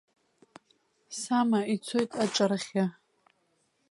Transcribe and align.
Сама 1.21 1.59
ицоит 1.73 2.11
аҿарахьы. 2.23 2.85